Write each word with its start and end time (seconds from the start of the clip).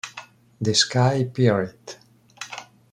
The 0.59 0.73
Sky 0.73 1.25
Pirate 1.25 1.99